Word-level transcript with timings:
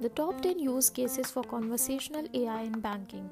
The 0.00 0.08
top 0.08 0.40
10 0.40 0.58
use 0.58 0.88
cases 0.88 1.30
for 1.30 1.42
conversational 1.42 2.26
AI 2.32 2.62
in 2.62 2.80
banking. 2.80 3.28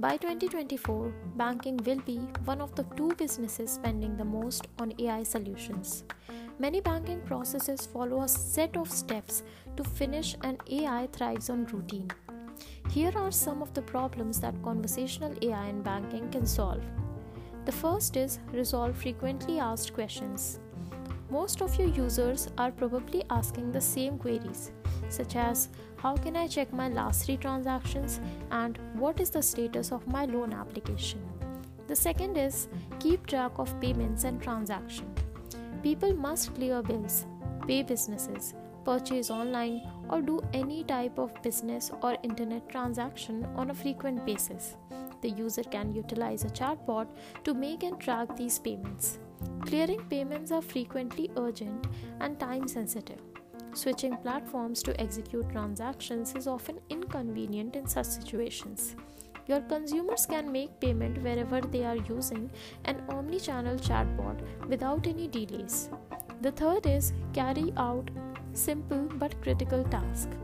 By 0.00 0.16
2024, 0.16 1.14
banking 1.36 1.76
will 1.76 2.00
be 2.00 2.16
one 2.44 2.60
of 2.60 2.74
the 2.74 2.82
two 2.96 3.12
businesses 3.16 3.70
spending 3.70 4.16
the 4.16 4.24
most 4.24 4.66
on 4.80 4.92
AI 4.98 5.22
solutions. 5.22 6.02
Many 6.58 6.80
banking 6.80 7.20
processes 7.20 7.86
follow 7.86 8.22
a 8.22 8.28
set 8.28 8.76
of 8.76 8.90
steps 8.90 9.44
to 9.76 9.84
finish, 9.84 10.34
and 10.42 10.60
AI 10.68 11.06
thrives 11.12 11.50
on 11.50 11.66
routine. 11.66 12.10
Here 12.90 13.12
are 13.14 13.30
some 13.30 13.62
of 13.62 13.72
the 13.72 13.82
problems 13.82 14.40
that 14.40 14.60
conversational 14.64 15.34
AI 15.40 15.66
in 15.68 15.82
banking 15.82 16.28
can 16.30 16.46
solve. 16.46 16.82
The 17.64 17.70
first 17.70 18.16
is 18.16 18.40
resolve 18.52 18.96
frequently 18.96 19.60
asked 19.60 19.94
questions. 19.94 20.58
Most 21.28 21.60
of 21.60 21.76
your 21.76 21.88
users 21.88 22.48
are 22.56 22.70
probably 22.70 23.24
asking 23.30 23.72
the 23.72 23.80
same 23.80 24.16
queries 24.16 24.70
such 25.08 25.36
as 25.36 25.68
how 25.96 26.16
can 26.16 26.36
I 26.36 26.46
check 26.46 26.72
my 26.72 26.88
last 26.88 27.24
three 27.24 27.36
transactions 27.36 28.20
and 28.50 28.78
what 28.94 29.20
is 29.20 29.30
the 29.30 29.42
status 29.42 29.92
of 29.92 30.06
my 30.06 30.24
loan 30.24 30.52
application. 30.52 31.20
The 31.86 31.96
second 31.96 32.36
is 32.36 32.68
keep 32.98 33.26
track 33.26 33.52
of 33.58 33.80
payments 33.80 34.24
and 34.24 34.42
transaction. 34.42 35.12
People 35.82 36.14
must 36.14 36.54
clear 36.54 36.82
bills, 36.82 37.26
pay 37.66 37.82
businesses, 37.82 38.54
purchase 38.84 39.30
online, 39.30 39.82
or 40.08 40.20
do 40.20 40.40
any 40.52 40.84
type 40.84 41.18
of 41.18 41.42
business 41.42 41.90
or 42.02 42.16
internet 42.22 42.68
transaction 42.68 43.46
on 43.56 43.70
a 43.70 43.74
frequent 43.74 44.24
basis. 44.24 44.76
The 45.22 45.30
user 45.30 45.62
can 45.62 45.92
utilize 45.92 46.44
a 46.44 46.48
chatbot 46.48 47.08
to 47.44 47.54
make 47.54 47.82
and 47.82 47.98
track 47.98 48.36
these 48.36 48.58
payments. 48.58 49.18
Clearing 49.66 50.02
payments 50.08 50.52
are 50.52 50.62
frequently 50.62 51.30
urgent 51.36 51.86
and 52.20 52.38
time 52.38 52.68
sensitive. 52.68 53.20
Switching 53.74 54.16
platforms 54.18 54.82
to 54.82 54.98
execute 55.00 55.50
transactions 55.50 56.34
is 56.34 56.46
often 56.46 56.78
inconvenient 56.88 57.76
in 57.76 57.86
such 57.86 58.06
situations. 58.06 58.96
Your 59.46 59.60
consumers 59.60 60.26
can 60.26 60.50
make 60.50 60.80
payment 60.80 61.22
wherever 61.22 61.60
they 61.60 61.84
are 61.84 61.96
using 61.96 62.50
an 62.84 63.02
omni 63.08 63.38
channel 63.38 63.76
chatbot 63.76 64.40
without 64.66 65.06
any 65.06 65.28
delays. 65.28 65.90
The 66.40 66.52
third 66.52 66.86
is 66.86 67.12
carry 67.32 67.72
out 67.76 68.10
simple 68.54 69.08
but 69.16 69.40
critical 69.42 69.84
tasks. 69.84 70.36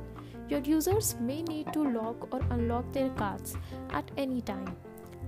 Your 0.48 0.60
users 0.60 1.16
may 1.20 1.42
need 1.42 1.72
to 1.72 1.82
lock 1.82 2.32
or 2.32 2.40
unlock 2.50 2.92
their 2.92 3.10
cards 3.10 3.56
at 3.90 4.10
any 4.16 4.40
time 4.42 4.76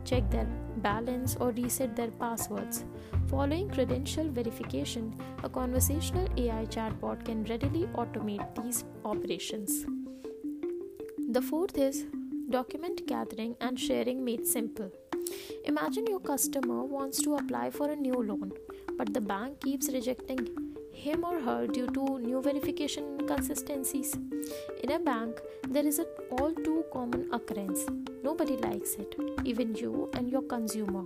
check 0.04 0.30
their 0.30 0.46
balance, 0.78 1.36
or 1.40 1.50
reset 1.52 1.96
their 1.96 2.10
passwords. 2.10 2.84
Following 3.28 3.70
credential 3.70 4.28
verification, 4.28 5.14
a 5.42 5.48
conversational 5.48 6.28
AI 6.36 6.66
chatbot 6.66 7.24
can 7.24 7.44
readily 7.44 7.86
automate 7.94 8.62
these 8.62 8.84
operations. 9.04 9.86
The 11.30 11.42
fourth 11.42 11.78
is 11.78 12.06
document 12.50 13.06
gathering 13.06 13.56
and 13.60 13.80
sharing 13.80 14.24
made 14.24 14.46
simple. 14.46 14.90
Imagine 15.64 16.06
your 16.06 16.20
customer 16.20 16.84
wants 16.84 17.22
to 17.22 17.36
apply 17.36 17.70
for 17.70 17.90
a 17.90 17.96
new 17.96 18.12
loan, 18.12 18.52
but 18.98 19.14
the 19.14 19.20
bank 19.20 19.60
keeps 19.60 19.88
rejecting 19.88 20.46
him 20.94 21.24
or 21.24 21.40
her 21.40 21.66
due 21.66 21.86
to 21.88 22.18
new 22.18 22.40
verification 22.40 23.04
inconsistencies. 23.20 24.14
In 24.82 24.92
a 24.92 24.98
bank, 24.98 25.40
there 25.68 25.86
is 25.86 25.98
an 25.98 26.06
all 26.30 26.52
too 26.52 26.84
common 26.92 27.28
occurrence. 27.32 27.84
Nobody 28.22 28.56
likes 28.56 28.94
it, 28.94 29.14
even 29.44 29.74
you 29.74 30.10
and 30.14 30.30
your 30.30 30.42
consumer. 30.42 31.04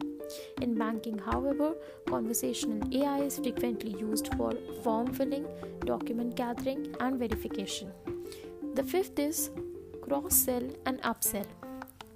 In 0.60 0.74
banking, 0.74 1.18
however, 1.18 1.74
conversational 2.06 2.82
AI 2.94 3.20
is 3.20 3.38
frequently 3.38 3.98
used 3.98 4.34
for 4.36 4.52
form 4.82 5.12
filling, 5.12 5.46
document 5.84 6.36
gathering, 6.36 6.94
and 7.00 7.18
verification. 7.18 7.90
The 8.74 8.84
fifth 8.84 9.18
is 9.18 9.50
cross 10.02 10.34
sell 10.34 10.68
and 10.86 11.00
upsell. 11.02 11.46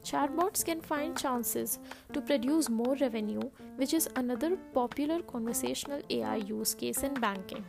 Chatbots 0.04 0.64
can 0.64 0.80
find 0.80 1.16
chances 1.16 1.78
to 2.12 2.20
produce 2.20 2.68
more 2.68 2.96
revenue, 2.96 3.50
which 3.76 3.94
is 3.94 4.08
another 4.16 4.56
popular 4.74 5.20
conversational 5.22 6.02
AI 6.10 6.36
use 6.36 6.74
case 6.74 7.04
in 7.04 7.14
banking. 7.14 7.64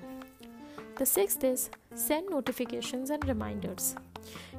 The 0.98 1.06
sixth 1.06 1.44
is 1.44 1.70
send 1.94 2.30
notifications 2.30 3.12
and 3.12 3.28
reminders. 3.28 3.96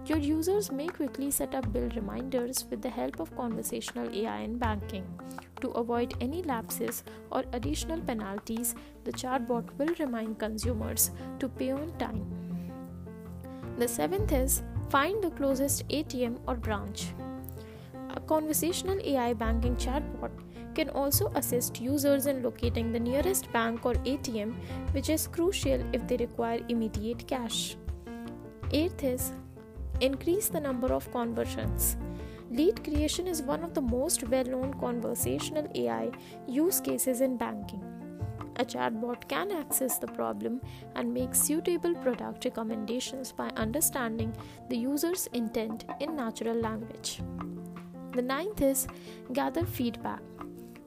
Your 0.06 0.18
users 0.18 0.70
may 0.70 0.86
quickly 0.86 1.30
set 1.30 1.54
up 1.54 1.72
bill 1.72 1.88
reminders 1.96 2.66
with 2.70 2.82
the 2.82 2.90
help 2.90 3.18
of 3.18 3.34
conversational 3.36 4.14
AI 4.14 4.40
in 4.40 4.58
banking. 4.58 5.06
To 5.60 5.70
avoid 5.70 6.14
any 6.20 6.42
lapses 6.42 7.02
or 7.30 7.44
additional 7.52 8.00
penalties, 8.00 8.74
the 9.04 9.12
chatbot 9.12 9.64
will 9.78 9.94
remind 9.98 10.38
consumers 10.38 11.10
to 11.38 11.48
pay 11.48 11.70
on 11.70 11.92
time. 11.98 12.24
The 13.78 13.88
seventh 13.88 14.32
is 14.32 14.62
find 14.90 15.22
the 15.24 15.30
closest 15.30 15.88
ATM 15.88 16.38
or 16.46 16.56
branch. 16.56 17.06
A 18.16 18.20
conversational 18.20 19.00
AI 19.04 19.32
banking 19.34 19.74
chatbot 19.74 20.30
can 20.74 20.88
also 20.90 21.32
assist 21.34 21.80
users 21.80 22.26
in 22.26 22.42
locating 22.42 22.92
the 22.92 23.00
nearest 23.00 23.52
bank 23.52 23.84
or 23.84 23.94
ATM, 23.94 24.54
which 24.92 25.08
is 25.08 25.26
crucial 25.26 25.82
if 25.92 26.06
they 26.06 26.16
require 26.16 26.60
immediate 26.68 27.26
cash. 27.26 27.76
Eighth 28.70 29.02
is 29.02 29.32
increase 30.00 30.48
the 30.48 30.60
number 30.60 30.92
of 30.92 31.10
conversions. 31.10 31.96
Lead 32.50 32.84
creation 32.84 33.26
is 33.26 33.42
one 33.42 33.64
of 33.64 33.74
the 33.74 33.80
most 33.80 34.28
well 34.28 34.44
known 34.44 34.74
conversational 34.74 35.68
AI 35.74 36.10
use 36.46 36.80
cases 36.80 37.20
in 37.20 37.36
banking. 37.36 37.82
A 38.56 38.64
chatbot 38.64 39.26
can 39.26 39.50
access 39.50 39.98
the 39.98 40.06
problem 40.06 40.60
and 40.94 41.12
make 41.12 41.34
suitable 41.34 41.94
product 41.96 42.44
recommendations 42.44 43.32
by 43.32 43.48
understanding 43.56 44.32
the 44.68 44.76
user's 44.76 45.26
intent 45.32 45.84
in 45.98 46.14
natural 46.14 46.54
language. 46.54 47.20
The 48.14 48.22
ninth 48.22 48.62
is 48.62 48.86
gather 49.32 49.66
feedback. 49.66 50.20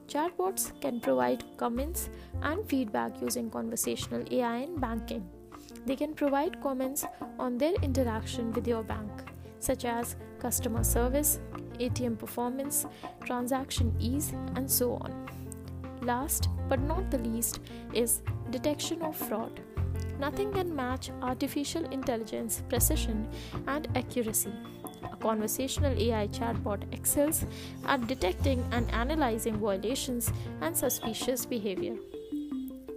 Chatbots 0.06 0.72
can 0.80 0.98
provide 0.98 1.44
comments 1.58 2.08
and 2.40 2.66
feedback 2.66 3.20
using 3.20 3.50
conversational 3.50 4.24
AI 4.30 4.56
in 4.60 4.76
banking. 4.76 5.28
They 5.84 5.94
can 5.94 6.14
provide 6.14 6.62
comments 6.62 7.04
on 7.38 7.58
their 7.58 7.74
interaction 7.82 8.50
with 8.52 8.66
your 8.66 8.82
bank, 8.82 9.10
such 9.58 9.84
as 9.84 10.16
customer 10.38 10.82
service, 10.82 11.38
ATM 11.78 12.18
performance, 12.18 12.86
transaction 13.26 13.94
ease, 13.98 14.32
and 14.54 14.70
so 14.70 14.94
on. 14.94 15.28
Last 16.00 16.48
but 16.66 16.80
not 16.80 17.10
the 17.10 17.18
least 17.18 17.60
is 17.92 18.22
detection 18.48 19.02
of 19.02 19.14
fraud. 19.14 19.60
Nothing 20.18 20.50
can 20.50 20.74
match 20.74 21.10
artificial 21.20 21.84
intelligence 21.92 22.62
precision 22.70 23.28
and 23.66 23.86
accuracy 23.94 24.52
conversational 25.20 25.96
AI 25.98 26.28
chatbot 26.28 26.82
excels 26.92 27.44
at 27.86 28.06
detecting 28.06 28.64
and 28.72 28.90
analyzing 28.90 29.58
violations 29.58 30.32
and 30.60 30.76
suspicious 30.76 31.44
behavior. 31.46 31.96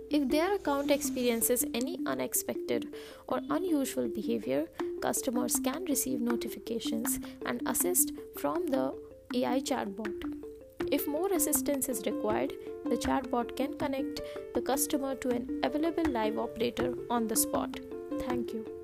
If 0.09 0.27
their 0.29 0.55
account 0.55 0.91
experiences 0.91 1.63
any 1.73 1.97
unexpected 2.05 2.93
or 3.27 3.39
unusual 3.49 4.09
behavior, 4.09 4.65
customers 5.01 5.55
can 5.63 5.85
receive 5.85 6.19
notifications 6.19 7.19
and 7.45 7.61
assist 7.65 8.11
from 8.37 8.67
the 8.67 8.93
AI 9.33 9.61
chatbot. 9.61 10.41
If 10.91 11.07
more 11.07 11.31
assistance 11.31 11.87
is 11.87 12.05
required, 12.05 12.53
the 12.83 12.97
chatbot 12.97 13.55
can 13.55 13.77
connect 13.77 14.19
the 14.53 14.61
customer 14.61 15.15
to 15.15 15.29
an 15.29 15.61
available 15.63 16.11
live 16.11 16.37
operator 16.37 16.93
on 17.09 17.27
the 17.27 17.35
spot. 17.37 17.79
Thank 18.19 18.51
you. 18.51 18.80